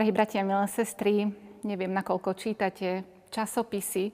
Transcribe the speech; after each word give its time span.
Drahí 0.00 0.16
bratia, 0.16 0.40
milé 0.40 0.64
sestry, 0.64 1.28
neviem, 1.60 1.92
nakoľko 1.92 2.32
čítate 2.32 3.04
časopisy, 3.28 4.08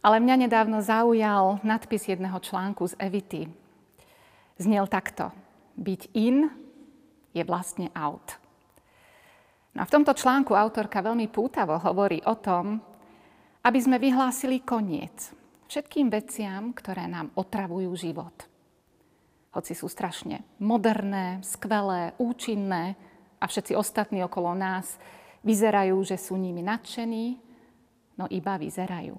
ale 0.00 0.16
mňa 0.16 0.48
nedávno 0.48 0.80
zaujal 0.80 1.60
nadpis 1.60 2.08
jedného 2.08 2.40
článku 2.40 2.80
z 2.88 2.96
Evity. 2.96 3.44
Znel 4.56 4.88
takto. 4.88 5.28
Byť 5.76 6.16
in 6.16 6.48
je 7.36 7.44
vlastne 7.44 7.92
out. 7.92 8.40
No 9.76 9.84
a 9.84 9.88
v 9.88 9.92
tomto 9.92 10.16
článku 10.16 10.56
autorka 10.56 11.04
veľmi 11.04 11.28
pútavo 11.28 11.76
hovorí 11.76 12.24
o 12.24 12.32
tom, 12.40 12.80
aby 13.68 13.78
sme 13.84 14.00
vyhlásili 14.00 14.64
koniec 14.64 15.28
všetkým 15.68 16.08
veciam, 16.08 16.72
ktoré 16.72 17.04
nám 17.04 17.36
otravujú 17.36 17.92
život. 18.00 18.48
Hoci 19.52 19.76
sú 19.76 19.92
strašne 19.92 20.40
moderné, 20.56 21.44
skvelé, 21.44 22.16
účinné, 22.16 23.11
a 23.42 23.44
všetci 23.50 23.74
ostatní 23.74 24.22
okolo 24.22 24.54
nás 24.54 25.02
vyzerajú, 25.42 25.98
že 26.06 26.14
sú 26.14 26.38
nimi 26.38 26.62
nadšení, 26.62 27.42
no 28.14 28.30
iba 28.30 28.54
vyzerajú. 28.54 29.18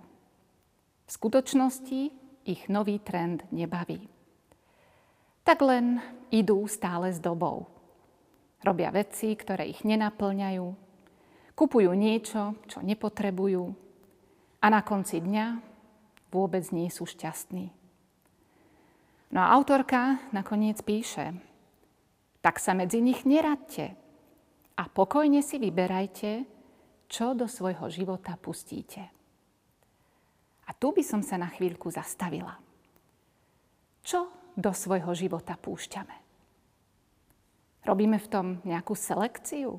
V 1.04 1.10
skutočnosti 1.12 2.02
ich 2.48 2.62
nový 2.72 3.04
trend 3.04 3.44
nebaví. 3.52 4.08
Tak 5.44 5.60
len 5.60 6.00
idú 6.32 6.64
stále 6.72 7.12
s 7.12 7.20
dobou. 7.20 7.68
Robia 8.64 8.96
veci, 8.96 9.36
ktoré 9.36 9.68
ich 9.68 9.84
nenaplňajú, 9.84 10.66
kupujú 11.52 11.92
niečo, 11.92 12.56
čo 12.72 12.80
nepotrebujú 12.80 13.64
a 14.64 14.66
na 14.72 14.80
konci 14.80 15.20
dňa 15.20 15.60
vôbec 16.32 16.64
nie 16.72 16.88
sú 16.88 17.04
šťastní. 17.04 17.76
No 19.36 19.40
a 19.44 19.52
autorka 19.52 20.24
nakoniec 20.32 20.80
píše, 20.80 21.36
tak 22.40 22.64
sa 22.64 22.72
medzi 22.72 23.04
nich 23.04 23.28
neradte, 23.28 24.00
a 24.74 24.84
pokojne 24.90 25.46
si 25.46 25.62
vyberajte, 25.62 26.50
čo 27.06 27.38
do 27.38 27.46
svojho 27.46 27.90
života 27.94 28.34
pustíte. 28.42 29.06
A 30.66 30.72
tu 30.74 30.96
by 30.96 31.04
som 31.06 31.22
sa 31.22 31.38
na 31.38 31.52
chvíľku 31.52 31.92
zastavila. 31.94 32.58
Čo 34.02 34.34
do 34.58 34.72
svojho 34.74 35.14
života 35.14 35.54
púšťame? 35.60 36.16
Robíme 37.84 38.18
v 38.18 38.32
tom 38.32 38.46
nejakú 38.64 38.96
selekciu? 38.96 39.76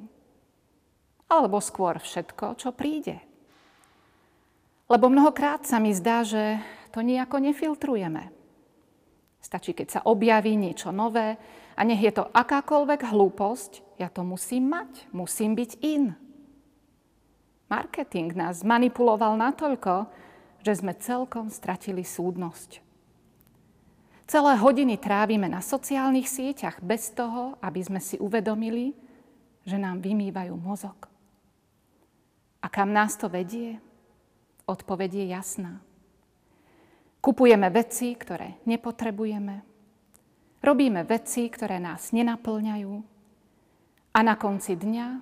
Alebo 1.26 1.58
skôr 1.58 1.96
všetko, 1.98 2.60
čo 2.60 2.70
príde? 2.76 3.18
Lebo 4.92 5.08
mnohokrát 5.08 5.64
sa 5.64 5.80
mi 5.80 5.96
zdá, 5.96 6.20
že 6.20 6.60
to 6.92 7.00
nejako 7.00 7.40
nefiltrujeme. 7.40 8.28
Stačí, 9.40 9.72
keď 9.72 9.88
sa 9.88 10.00
objaví 10.04 10.54
niečo 10.54 10.92
nové 10.92 11.40
a 11.74 11.80
nech 11.82 12.00
je 12.00 12.14
to 12.14 12.30
akákoľvek 12.30 13.10
hlúposť, 13.10 13.98
ja 13.98 14.06
to 14.10 14.22
musím 14.22 14.70
mať, 14.70 15.10
musím 15.10 15.58
byť 15.58 15.70
in. 15.82 16.14
Marketing 17.70 18.30
nás 18.34 18.62
manipuloval 18.62 19.34
natoľko, 19.34 20.06
že 20.62 20.78
sme 20.78 20.94
celkom 20.96 21.50
stratili 21.50 22.06
súdnosť. 22.06 22.80
Celé 24.24 24.56
hodiny 24.56 24.96
trávime 24.96 25.50
na 25.52 25.60
sociálnych 25.60 26.30
sieťach 26.30 26.80
bez 26.80 27.12
toho, 27.12 27.60
aby 27.60 27.84
sme 27.84 28.00
si 28.00 28.16
uvedomili, 28.16 28.96
že 29.68 29.76
nám 29.76 30.00
vymývajú 30.00 30.54
mozog. 30.56 30.96
A 32.64 32.66
kam 32.72 32.96
nás 32.96 33.20
to 33.20 33.28
vedie? 33.28 33.76
Odpoveď 34.64 35.10
je 35.20 35.26
jasná. 35.28 35.84
Kupujeme 37.20 37.68
veci, 37.68 38.16
ktoré 38.16 38.56
nepotrebujeme. 38.64 39.73
Robíme 40.64 41.04
veci, 41.04 41.52
ktoré 41.52 41.76
nás 41.76 42.08
nenaplňajú 42.16 42.92
a 44.16 44.18
na 44.24 44.32
konci 44.32 44.72
dňa 44.80 45.20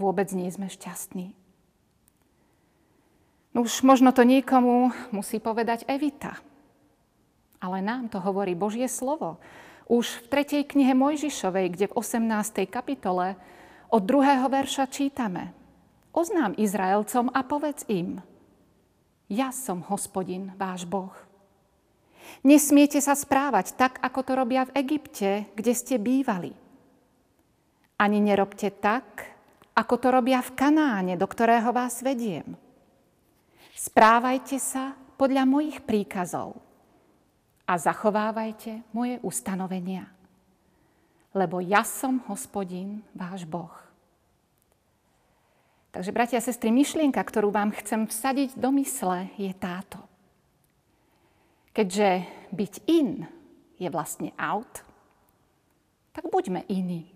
vôbec 0.00 0.32
nie 0.32 0.48
sme 0.48 0.72
šťastní. 0.72 1.36
Už 3.52 3.84
možno 3.84 4.16
to 4.16 4.24
niekomu 4.24 4.96
musí 5.12 5.44
povedať 5.44 5.84
Evita. 5.84 6.40
Ale 7.60 7.84
nám 7.84 8.08
to 8.08 8.16
hovorí 8.16 8.56
Božie 8.56 8.88
slovo. 8.88 9.36
Už 9.92 10.24
v 10.24 10.44
3. 10.44 10.64
knihe 10.64 10.96
Mojžišovej, 10.96 11.76
kde 11.76 11.86
v 11.92 11.96
18. 12.00 12.64
kapitole 12.72 13.36
od 13.92 14.08
druhého 14.08 14.48
verša 14.48 14.88
čítame. 14.88 15.52
Oznám 16.16 16.56
Izraelcom 16.56 17.28
a 17.28 17.44
povedz 17.44 17.84
im, 17.92 18.24
ja 19.28 19.52
som 19.52 19.84
hospodin, 19.84 20.56
váš 20.56 20.88
Boh. 20.88 21.25
Nesmiete 22.46 23.02
sa 23.02 23.12
správať 23.16 23.74
tak, 23.74 23.98
ako 24.02 24.20
to 24.22 24.32
robia 24.36 24.62
v 24.68 24.74
Egypte, 24.80 25.50
kde 25.54 25.72
ste 25.74 25.96
bývali– 25.98 26.52
ani 27.96 28.20
nerobte 28.20 28.68
tak, 28.76 29.24
ako 29.76 29.94
to 29.96 30.08
robia 30.12 30.40
v 30.44 30.54
Kanáne, 30.56 31.14
do 31.16 31.24
ktorého 31.24 31.72
vás 31.72 32.00
vediem. 32.04 32.56
Správajte 33.76 34.56
sa 34.60 34.96
podľa 35.16 35.44
mojich 35.48 35.80
príkazov 35.84 36.60
a 37.64 37.76
zachovávajte 37.76 38.84
moje 38.92 39.20
ustanovenia. 39.20 40.08
Lebo 41.36 41.60
ja 41.60 41.84
som 41.84 42.24
hospodin, 42.28 43.04
váš 43.12 43.44
Boh. 43.44 43.72
Takže, 45.92 46.12
bratia 46.12 46.40
a 46.40 46.44
sestry, 46.44 46.68
myšlienka, 46.72 47.20
ktorú 47.20 47.48
vám 47.48 47.72
chcem 47.72 48.04
vsadiť 48.04 48.60
do 48.60 48.68
mysle, 48.76 49.32
je 49.40 49.52
táto. 49.56 50.00
Keďže 51.76 52.24
byť 52.56 52.74
in 52.88 53.28
je 53.76 53.88
vlastne 53.92 54.32
out, 54.40 54.80
tak 56.16 56.24
buďme 56.32 56.64
iní. 56.72 57.12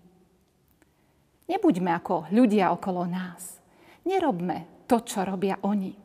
Nebuďme 1.49 1.89
ako 1.97 2.29
ľudia 2.29 2.69
okolo 2.69 3.09
nás. 3.09 3.57
Nerobme 4.05 4.85
to, 4.85 5.01
čo 5.01 5.25
robia 5.25 5.57
oni. 5.65 5.97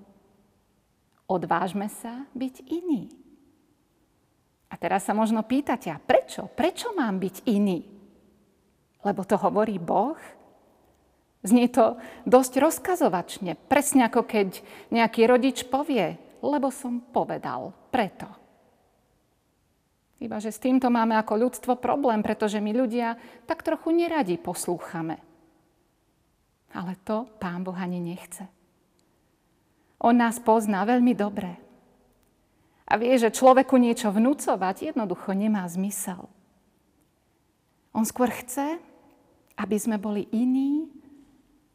Odvážme 1.28 1.92
sa 1.92 2.24
byť 2.32 2.54
iní. 2.72 3.12
A 4.72 4.80
teraz 4.80 5.04
sa 5.04 5.12
možno 5.12 5.44
pýtate, 5.44 5.92
a 5.92 6.00
prečo? 6.00 6.48
Prečo 6.48 6.96
mám 6.96 7.20
byť 7.20 7.44
iný? 7.52 7.84
Lebo 9.04 9.20
to 9.28 9.36
hovorí 9.36 9.76
Boh? 9.76 10.16
Znie 11.44 11.68
to 11.68 12.00
dosť 12.24 12.56
rozkazovačne, 12.56 13.52
presne 13.68 14.08
ako 14.08 14.24
keď 14.24 14.64
nejaký 14.88 15.28
rodič 15.28 15.68
povie, 15.68 16.16
lebo 16.40 16.72
som 16.72 17.04
povedal, 17.04 17.76
preto. 17.92 18.45
Iba, 20.16 20.40
že 20.40 20.48
s 20.48 20.62
týmto 20.62 20.88
máme 20.88 21.12
ako 21.20 21.36
ľudstvo 21.36 21.72
problém, 21.76 22.24
pretože 22.24 22.56
my 22.56 22.72
ľudia 22.72 23.20
tak 23.44 23.60
trochu 23.60 23.92
neradi 23.92 24.40
poslúchame. 24.40 25.20
Ale 26.72 26.96
to 27.04 27.28
Pán 27.36 27.64
Boh 27.64 27.76
ani 27.76 28.00
nechce. 28.00 28.48
On 30.00 30.16
nás 30.16 30.40
pozná 30.40 30.84
veľmi 30.88 31.12
dobre. 31.12 31.56
A 32.86 32.96
vie, 32.96 33.12
že 33.18 33.34
človeku 33.34 33.76
niečo 33.76 34.14
vnúcovať 34.14 34.94
jednoducho 34.94 35.34
nemá 35.34 35.66
zmysel. 35.66 36.30
On 37.96 38.04
skôr 38.04 38.28
chce, 38.28 38.78
aby 39.56 39.76
sme 39.80 39.96
boli 39.96 40.28
iní, 40.30 40.86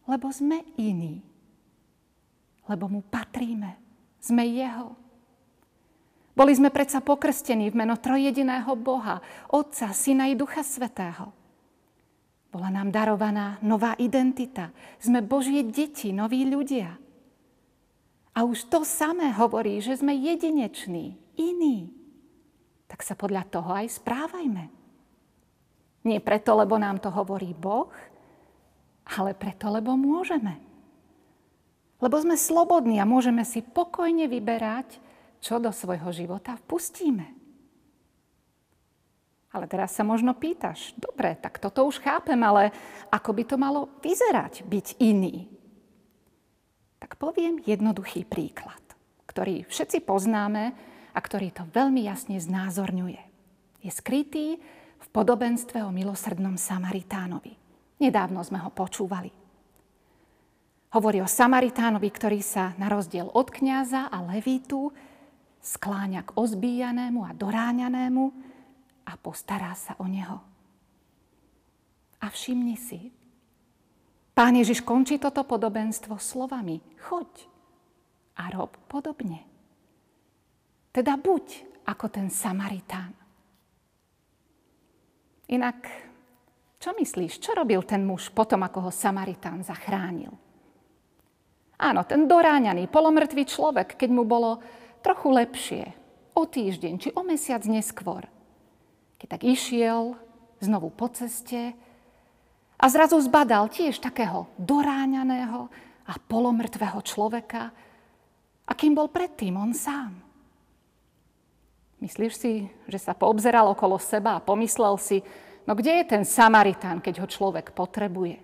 lebo 0.05 0.29
sme 0.29 0.61
iní. 0.77 1.25
Lebo 2.69 2.87
mu 2.87 3.01
patríme. 3.01 3.75
Sme 4.21 4.45
jeho. 4.45 4.93
Boli 6.31 6.55
sme 6.55 6.71
predsa 6.71 7.03
pokrstení 7.03 7.67
v 7.67 7.79
meno 7.83 7.99
trojediného 7.99 8.71
Boha, 8.79 9.19
Otca, 9.51 9.91
Syna 9.91 10.31
i 10.31 10.35
Ducha 10.39 10.63
Svetého. 10.63 11.35
Bola 12.51 12.67
nám 12.67 12.91
darovaná 12.91 13.59
nová 13.63 13.95
identita. 13.95 14.75
Sme 14.99 15.23
Božie 15.23 15.63
deti, 15.63 16.11
noví 16.11 16.43
ľudia. 16.43 16.99
A 18.31 18.47
už 18.47 18.67
to 18.71 18.87
samé 18.87 19.31
hovorí, 19.35 19.79
že 19.83 19.99
sme 19.99 20.15
jedineční, 20.15 21.19
iní. 21.35 21.91
Tak 22.87 23.03
sa 23.03 23.15
podľa 23.15 23.47
toho 23.47 23.71
aj 23.71 23.99
správajme. 23.99 24.71
Nie 26.07 26.19
preto, 26.23 26.55
lebo 26.55 26.79
nám 26.79 26.99
to 27.03 27.11
hovorí 27.11 27.51
Boh, 27.55 27.91
ale 29.07 29.35
preto, 29.35 29.67
lebo 29.71 29.95
môžeme. 29.95 30.59
Lebo 32.01 32.17
sme 32.17 32.39
slobodní 32.39 32.97
a 32.97 33.05
môžeme 33.05 33.45
si 33.45 33.61
pokojne 33.61 34.25
vyberať, 34.25 34.97
čo 35.41 35.57
do 35.57 35.73
svojho 35.73 36.13
života 36.13 36.55
vpustíme. 36.55 37.41
Ale 39.51 39.67
teraz 39.67 39.91
sa 39.91 40.07
možno 40.07 40.31
pýtaš, 40.31 40.95
dobre, 40.95 41.35
tak 41.35 41.59
toto 41.59 41.83
už 41.83 41.99
chápem, 41.99 42.39
ale 42.39 42.71
ako 43.11 43.35
by 43.35 43.43
to 43.43 43.55
malo 43.59 43.91
vyzerať, 43.99 44.63
byť 44.63 44.87
iný? 45.03 45.51
Tak 47.03 47.19
poviem 47.19 47.59
jednoduchý 47.67 48.23
príklad, 48.23 48.79
ktorý 49.27 49.67
všetci 49.67 50.07
poznáme 50.07 50.71
a 51.11 51.19
ktorý 51.19 51.51
to 51.51 51.67
veľmi 51.67 52.07
jasne 52.07 52.39
znázorňuje. 52.39 53.19
Je 53.83 53.91
skrytý 53.91 54.61
v 55.01 55.07
podobenstve 55.11 55.83
o 55.83 55.91
milosrdnom 55.91 56.55
Samaritánovi. 56.55 57.57
Nedávno 57.99 58.39
sme 58.47 58.61
ho 58.63 58.71
počúvali. 58.71 59.33
Hovorí 60.95 61.19
o 61.19 61.27
Samaritánovi, 61.27 62.07
ktorý 62.07 62.39
sa 62.39 62.71
na 62.79 62.87
rozdiel 62.87 63.27
od 63.27 63.51
kňaza 63.51 64.07
a 64.07 64.17
levítu 64.31 64.95
skláňa 65.61 66.25
k 66.25 66.35
ozbíjanému 66.35 67.21
a 67.25 67.31
doráňanému, 67.37 68.51
a 69.01 69.17
postará 69.17 69.73
sa 69.73 69.97
o 69.97 70.05
neho. 70.05 70.37
A 72.21 72.29
všimni 72.29 72.77
si, 72.77 73.09
Pán 74.31 74.55
Ježiš 74.55 74.81
končí 74.81 75.19
toto 75.19 75.43
podobenstvo 75.43 76.15
slovami. 76.15 76.79
Choď 77.03 77.29
a 78.39 78.47
rob 78.49 78.73
podobne. 78.87 79.43
Teda 80.89 81.19
buď 81.19 81.67
ako 81.83 82.05
ten 82.07 82.31
Samaritán. 82.31 83.11
Inak, 85.51 85.83
čo 86.79 86.95
myslíš, 86.95 87.43
čo 87.43 87.51
robil 87.51 87.83
ten 87.83 88.07
muž 88.07 88.31
potom, 88.31 88.63
ako 88.63 88.87
ho 88.87 88.91
Samaritán 88.91 89.67
zachránil? 89.67 90.31
Áno, 91.81 92.01
ten 92.07 92.23
doráňaný, 92.23 92.87
polomrtvý 92.87 93.43
človek, 93.43 93.99
keď 93.99 94.09
mu 94.15 94.23
bolo 94.23 94.63
trochu 95.01 95.27
lepšie, 95.33 95.83
o 96.31 96.47
týždeň 96.47 96.93
či 96.97 97.09
o 97.11 97.21
mesiac 97.25 97.61
neskôr, 97.67 98.23
keď 99.19 99.27
tak 99.37 99.43
išiel 99.43 100.15
znovu 100.63 100.93
po 100.93 101.11
ceste 101.11 101.75
a 102.79 102.85
zrazu 102.87 103.19
zbadal 103.19 103.67
tiež 103.67 103.99
takého 103.99 104.47
doráňaného 104.57 105.67
a 106.07 106.13
polomrtvého 106.17 107.01
človeka, 107.03 107.69
akým 108.65 108.95
bol 108.95 109.11
predtým 109.11 109.53
on 109.59 109.75
sám. 109.75 110.15
Myslíš 112.01 112.33
si, 112.33 112.65
že 112.89 112.97
sa 112.97 113.13
poobzeral 113.13 113.69
okolo 113.69 114.01
seba 114.01 114.39
a 114.39 114.43
pomyslel 114.43 114.97
si, 114.97 115.21
no 115.69 115.77
kde 115.77 116.01
je 116.01 116.05
ten 116.17 116.23
Samaritán, 116.25 116.97
keď 116.97 117.21
ho 117.21 117.27
človek 117.29 117.77
potrebuje? 117.77 118.41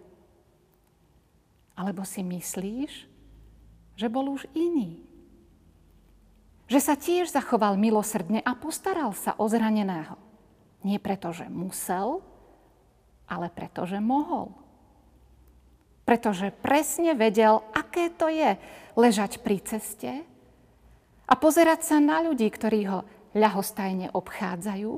Alebo 1.74 2.06
si 2.06 2.21
myslíš, 2.21 2.92
že 3.98 4.07
bol 4.13 4.30
už 4.30 4.45
iný? 4.54 5.06
Že 6.68 6.80
sa 6.84 6.96
tiež 7.00 7.31
zachoval 7.31 7.80
milosrdne 7.80 8.44
a 8.44 8.52
postaral 8.56 9.16
sa 9.16 9.36
o 9.40 9.48
zraneného. 9.48 10.19
Nie 10.84 11.00
preto, 11.00 11.31
že 11.31 11.48
musel, 11.48 12.19
ale 13.28 13.48
preto, 13.52 13.88
že 13.88 14.04
mohol. 14.04 14.52
Pretože 16.08 16.52
presne 16.52 17.16
vedel, 17.16 17.60
aké 17.75 18.12
to 18.12 18.31
je 18.31 18.56
ležať 18.96 19.44
pri 19.44 19.60
ceste 19.64 20.12
a 21.28 21.34
pozerať 21.36 21.84
sa 21.84 21.98
na 22.00 22.24
ľudí, 22.24 22.48
ktorí 22.48 22.88
ho 22.88 23.04
ľahostajne 23.36 24.16
obchádzajú, 24.16 24.92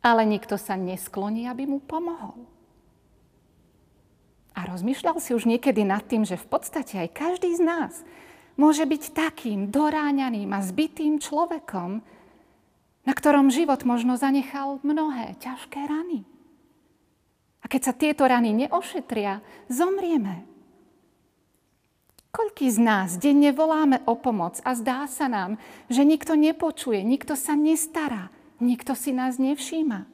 ale 0.00 0.22
nikto 0.24 0.56
sa 0.56 0.80
neskloní, 0.80 1.44
aby 1.44 1.68
mu 1.68 1.84
pomohol. 1.84 2.48
A 4.56 4.66
rozmýšľal 4.68 5.20
si 5.20 5.36
už 5.36 5.44
niekedy 5.44 5.84
nad 5.84 6.04
tým, 6.04 6.24
že 6.24 6.40
v 6.40 6.48
podstate 6.48 7.00
aj 7.00 7.16
každý 7.16 7.52
z 7.56 7.62
nás 7.64 7.92
môže 8.60 8.84
byť 8.84 9.16
takým 9.16 9.72
doráňaným 9.72 10.52
a 10.52 10.60
zbytým 10.60 11.16
človekom, 11.16 12.04
na 13.08 13.12
ktorom 13.16 13.48
život 13.48 13.80
možno 13.88 14.20
zanechal 14.20 14.84
mnohé 14.84 15.40
ťažké 15.40 15.80
rany. 15.88 16.28
A 17.64 17.66
keď 17.72 17.80
sa 17.88 17.94
tieto 17.96 18.28
rany 18.28 18.52
neošetria, 18.52 19.40
zomrieme. 19.72 20.44
Koľký 22.30 22.70
z 22.70 22.78
nás 22.78 23.18
denne 23.18 23.50
voláme 23.50 24.04
o 24.06 24.14
pomoc 24.14 24.62
a 24.62 24.76
zdá 24.76 25.08
sa 25.10 25.26
nám, 25.26 25.58
že 25.90 26.06
nikto 26.06 26.38
nepočuje, 26.38 27.02
nikto 27.02 27.34
sa 27.34 27.58
nestará, 27.58 28.30
nikto 28.62 28.94
si 28.94 29.10
nás 29.10 29.40
nevšíma. 29.40 30.06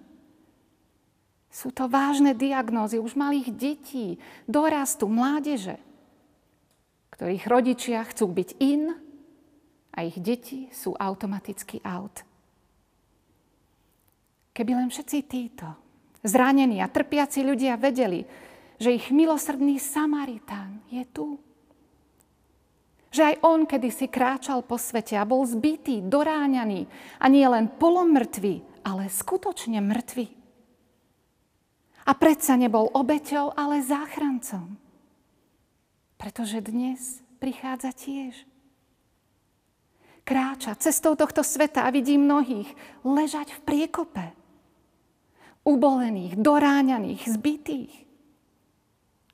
Sú 1.53 1.73
to 1.75 1.89
vážne 1.93 2.33
diagnózy 2.33 2.97
už 2.97 3.17
malých 3.21 3.53
detí, 3.53 4.17
dorastu, 4.49 5.09
mládeže, 5.09 5.77
ktorých 7.15 7.45
rodičia 7.47 8.03
chcú 8.07 8.31
byť 8.31 8.51
in 8.63 8.93
a 9.97 9.99
ich 10.05 10.19
deti 10.21 10.69
sú 10.73 10.93
automaticky 10.97 11.81
out. 11.85 12.23
Keby 14.57 14.73
len 14.73 14.89
všetci 14.89 15.19
títo 15.29 15.69
zranení 16.27 16.83
a 16.83 16.91
trpiaci 16.91 17.47
ľudia 17.47 17.79
vedeli, 17.79 18.27
že 18.77 18.93
ich 18.93 19.09
milosrdný 19.15 19.81
Samaritán 19.81 20.85
je 20.93 21.05
tu, 21.09 21.41
že 23.09 23.33
aj 23.33 23.37
on 23.41 23.65
kedysi 23.65 24.13
kráčal 24.13 24.61
po 24.61 24.77
svete 24.77 25.17
a 25.17 25.25
bol 25.25 25.49
zbytý, 25.49 26.05
doráňaný 26.05 26.85
a 27.17 27.25
nie 27.33 27.47
len 27.49 27.73
polomrtvý, 27.73 28.61
ale 28.85 29.09
skutočne 29.09 29.81
mŕtvy. 29.81 30.27
A 32.07 32.13
predsa 32.15 32.55
nebol 32.61 32.93
obeťou, 32.93 33.57
ale 33.57 33.81
záchrancom. 33.83 34.86
Pretože 36.17 36.65
dnes 36.65 37.21
prichádza 37.39 37.93
tiež. 37.93 38.49
Kráča 40.27 40.75
cestou 40.75 41.15
tohto 41.15 41.47
sveta 41.47 41.87
a 41.87 41.95
vidí 41.95 42.19
mnohých 42.19 42.73
ležať 43.07 43.55
v 43.55 43.61
priekope. 43.63 44.27
Ubolených, 45.63 46.35
doráňaných, 46.35 47.23
zbytých. 47.31 47.95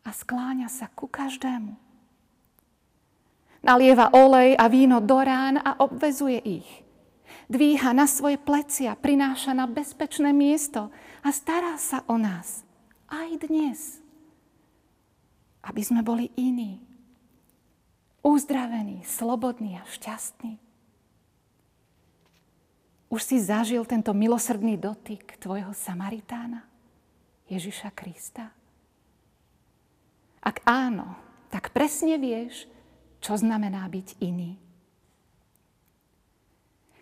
A 0.02 0.10
skláňa 0.10 0.68
sa 0.68 0.90
ku 0.92 1.08
každému 1.08 1.82
Nalieva 3.62 4.10
olej 4.10 4.58
a 4.58 4.66
víno 4.66 4.98
do 4.98 5.22
rán 5.22 5.62
a 5.62 5.78
obvezuje 5.78 6.42
ich. 6.42 6.70
Dvíha 7.46 7.94
na 7.94 8.10
svoje 8.10 8.34
plecia, 8.34 8.98
prináša 8.98 9.54
na 9.54 9.70
bezpečné 9.70 10.34
miesto 10.34 10.90
a 11.22 11.30
stará 11.30 11.78
sa 11.78 12.02
o 12.10 12.18
nás. 12.18 12.66
Aj 13.06 13.30
dnes. 13.38 14.01
Aby 15.62 15.82
sme 15.82 16.02
boli 16.02 16.30
iní. 16.34 16.82
Uzdravení, 18.22 19.02
slobodní 19.06 19.78
a 19.78 19.84
šťastní. 19.86 20.58
Už 23.12 23.20
si 23.20 23.36
zažil 23.42 23.84
tento 23.84 24.16
milosrdný 24.16 24.80
dotyk 24.80 25.36
tvojho 25.36 25.76
Samaritána, 25.76 26.64
Ježiša 27.50 27.92
Krista? 27.92 28.48
Ak 30.42 30.64
áno, 30.64 31.14
tak 31.52 31.70
presne 31.76 32.16
vieš, 32.16 32.66
čo 33.22 33.36
znamená 33.38 33.86
byť 33.86 34.08
iný. 34.24 34.58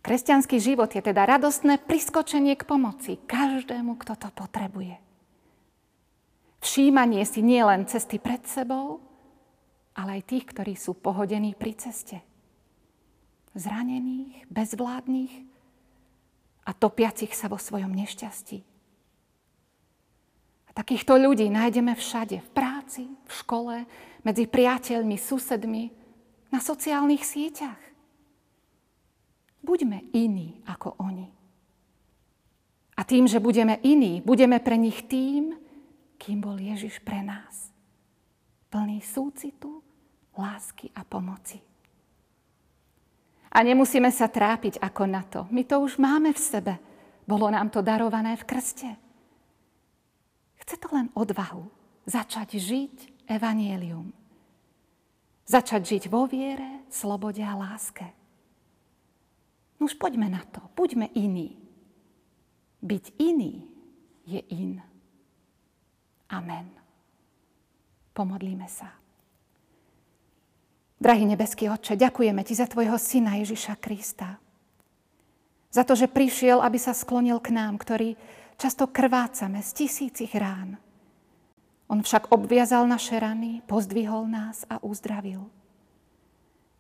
Kresťanský 0.01 0.57
život 0.61 0.89
je 0.93 1.05
teda 1.05 1.29
radostné 1.29 1.77
priskočenie 1.85 2.57
k 2.57 2.65
pomoci 2.65 3.21
každému, 3.29 4.01
kto 4.01 4.17
to 4.17 4.29
potrebuje. 4.33 5.10
Všímanie 6.71 7.27
si 7.27 7.43
nie 7.43 7.59
len 7.67 7.83
cesty 7.91 8.23
pred 8.23 8.47
sebou, 8.47 9.03
ale 9.91 10.23
aj 10.23 10.31
tých, 10.31 10.47
ktorí 10.55 10.79
sú 10.79 10.95
pohodení 10.95 11.59
pri 11.59 11.75
ceste. 11.75 12.23
Zranených, 13.59 14.47
bezvládnych 14.47 15.35
a 16.63 16.71
topiacich 16.71 17.35
sa 17.35 17.51
vo 17.51 17.59
svojom 17.59 17.91
nešťastí. 17.91 18.63
A 20.63 20.71
takýchto 20.71 21.19
ľudí 21.19 21.51
nájdeme 21.51 21.99
všade, 21.99 22.39
v 22.39 22.51
práci, 22.55 23.11
v 23.11 23.33
škole, 23.35 23.83
medzi 24.23 24.47
priateľmi, 24.47 25.19
susedmi, 25.19 25.91
na 26.55 26.63
sociálnych 26.63 27.27
sieťach. 27.27 27.83
Buďme 29.67 30.07
iní 30.15 30.63
ako 30.71 30.95
oni. 31.03 31.35
A 32.95 33.03
tým, 33.03 33.27
že 33.27 33.43
budeme 33.43 33.83
iní, 33.83 34.23
budeme 34.23 34.63
pre 34.63 34.79
nich 34.79 35.03
tým, 35.11 35.59
kým 36.21 36.45
bol 36.45 36.61
Ježiš 36.61 37.01
pre 37.01 37.25
nás. 37.25 37.73
Plný 38.69 39.01
súcitu, 39.01 39.81
lásky 40.37 40.93
a 40.93 41.01
pomoci. 41.01 41.57
A 43.51 43.65
nemusíme 43.65 44.13
sa 44.13 44.29
trápiť 44.29 44.79
ako 44.79 45.03
na 45.09 45.25
to. 45.25 45.49
My 45.49 45.65
to 45.65 45.81
už 45.81 45.97
máme 45.97 46.31
v 46.31 46.39
sebe. 46.39 46.75
Bolo 47.25 47.51
nám 47.51 47.73
to 47.73 47.81
darované 47.83 48.37
v 48.37 48.47
krste. 48.47 48.91
Chce 50.61 50.77
to 50.79 50.87
len 50.95 51.11
odvahu 51.17 51.67
začať 52.07 52.61
žiť 52.61 53.27
evanielium. 53.27 54.15
Začať 55.51 55.83
žiť 55.83 56.03
vo 56.07 56.31
viere, 56.31 56.87
slobode 56.95 57.43
a 57.43 57.59
láske. 57.59 58.07
No 59.83 59.91
už 59.91 59.99
poďme 59.99 60.31
na 60.31 60.47
to. 60.47 60.63
Buďme 60.79 61.11
iní. 61.19 61.59
Byť 62.87 63.05
iný 63.19 63.67
je 64.31 64.41
in. 64.53 64.79
Amen. 66.31 66.71
Pomodlíme 68.15 68.67
sa. 68.71 68.91
Drahý 71.01 71.25
nebeský 71.25 71.67
Otče, 71.73 71.97
ďakujeme 71.97 72.45
Ti 72.45 72.55
za 72.55 72.67
Tvojho 72.69 73.01
Syna 73.01 73.41
Ježiša 73.41 73.75
Krista. 73.81 74.37
Za 75.71 75.83
to, 75.87 75.97
že 75.97 76.11
prišiel, 76.11 76.61
aby 76.61 76.77
sa 76.77 76.93
sklonil 76.93 77.41
k 77.41 77.55
nám, 77.57 77.81
ktorý 77.81 78.15
často 78.61 78.91
krvácame 78.91 79.65
z 79.65 79.71
tisícich 79.87 80.35
rán 80.37 80.77
on 81.91 82.07
však 82.07 82.31
obviazal 82.31 82.87
naše 82.87 83.19
rany, 83.19 83.67
pozdvihol 83.67 84.31
nás 84.31 84.63
a 84.71 84.79
uzdravil. 84.79 85.51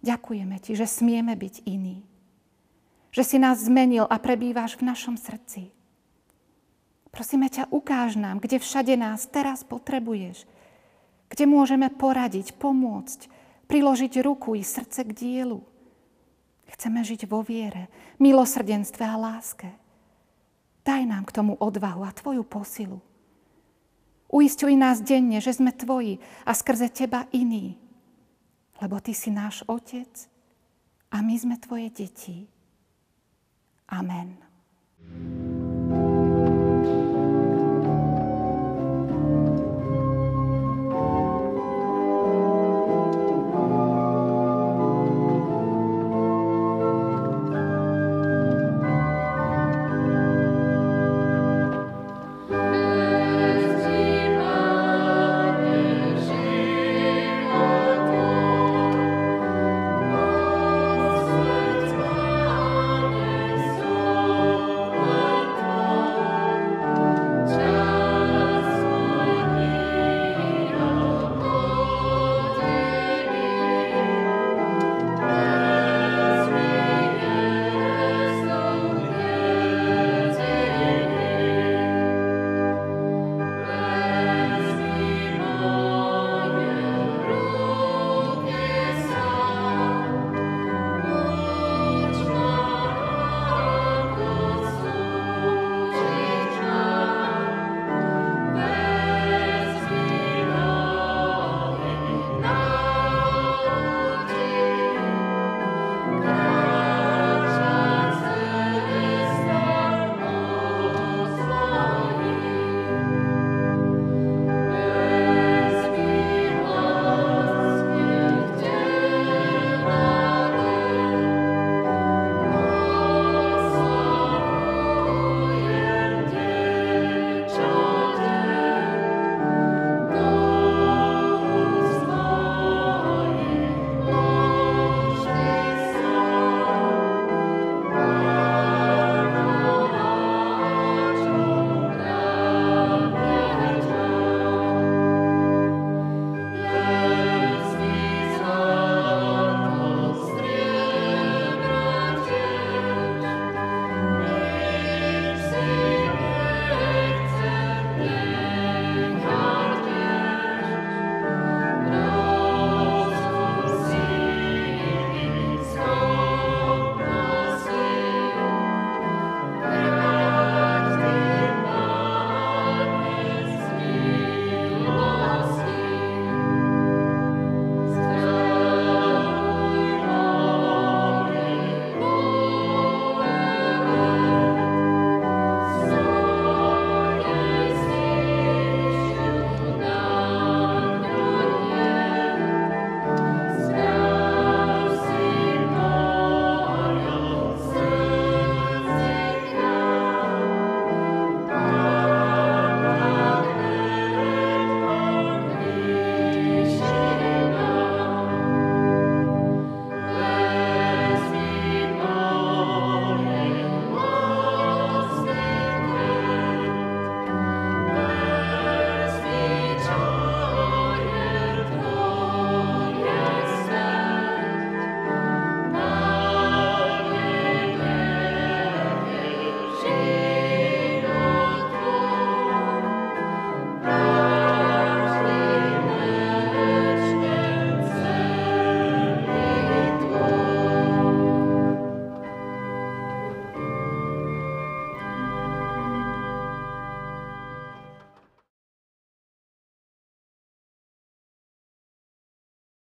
Ďakujeme 0.07 0.57
Ti, 0.62 0.78
že 0.78 0.87
smieme 0.87 1.35
byť 1.35 1.66
iní. 1.66 2.07
Že 3.11 3.23
si 3.26 3.37
nás 3.42 3.59
zmenil 3.59 4.07
a 4.07 4.16
prebývaš 4.23 4.78
v 4.78 4.87
našom 4.87 5.19
srdci. 5.19 5.75
Prosíme 7.10 7.50
ťa, 7.50 7.70
ukáž 7.74 8.14
nám, 8.14 8.38
kde 8.38 8.62
všade 8.62 8.94
nás 8.94 9.26
teraz 9.26 9.66
potrebuješ. 9.66 10.46
Kde 11.30 11.44
môžeme 11.46 11.90
poradiť, 11.90 12.54
pomôcť, 12.58 13.26
priložiť 13.66 14.22
ruku 14.22 14.58
i 14.58 14.62
srdce 14.62 15.06
k 15.06 15.10
dielu. 15.14 15.62
Chceme 16.70 17.02
žiť 17.02 17.26
vo 17.26 17.42
viere, 17.42 17.90
milosrdenstve 18.22 19.02
a 19.02 19.18
láske. 19.18 19.70
Daj 20.86 21.02
nám 21.06 21.26
k 21.26 21.34
tomu 21.34 21.58
odvahu 21.58 22.06
a 22.06 22.14
Tvoju 22.14 22.46
posilu. 22.46 23.02
Uistuj 24.30 24.78
nás 24.78 25.02
denne, 25.02 25.42
že 25.42 25.50
sme 25.50 25.74
Tvoji 25.74 26.22
a 26.46 26.54
skrze 26.54 26.94
Teba 26.94 27.26
iní. 27.34 27.74
Lebo 28.78 29.02
Ty 29.02 29.12
si 29.12 29.34
náš 29.34 29.66
Otec 29.66 30.30
a 31.10 31.18
my 31.20 31.34
sme 31.34 31.58
Tvoje 31.58 31.90
deti. 31.90 32.46
Amen. 33.90 34.38